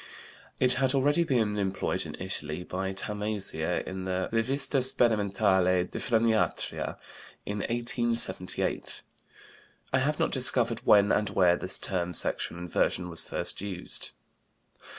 It 0.59 0.73
had 0.81 0.95
already 0.95 1.23
been 1.23 1.59
employed 1.59 2.07
in 2.07 2.15
Italy 2.19 2.63
by 2.63 2.91
Tamassia 2.91 3.85
in 3.87 4.05
the 4.05 4.29
Revista 4.33 4.79
Sperimentale 4.81 5.83
di 5.91 5.99
Freniatria, 5.99 6.97
in 7.45 7.59
1878. 7.59 9.03
I 9.93 9.99
have 9.99 10.17
not 10.17 10.31
discovered 10.31 10.81
when 10.87 11.11
and 11.11 11.29
where 11.29 11.55
the 11.55 11.67
term 11.67 12.13
"sexual 12.15 12.57
inversion" 12.57 13.09
was 13.09 13.25
first 13.25 13.61
used. 13.61 14.13